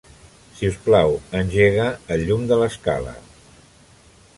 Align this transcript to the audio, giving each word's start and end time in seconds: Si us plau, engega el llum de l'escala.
Si 0.59 0.69
us 0.69 0.79
plau, 0.85 1.13
engega 1.41 1.87
el 2.17 2.27
llum 2.31 2.49
de 2.53 2.61
l'escala. 2.63 3.15